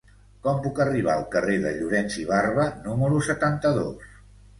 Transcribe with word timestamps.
Com 0.45 0.55
puc 0.61 0.79
arribar 0.85 1.11
al 1.15 1.25
carrer 1.35 1.57
de 1.65 1.73
Llorens 1.75 2.15
i 2.23 2.25
Barba 2.31 2.65
número 2.87 3.21
setanta-dos? 3.29 4.09